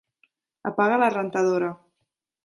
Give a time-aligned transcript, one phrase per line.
[0.69, 1.69] Apaga la rentadora.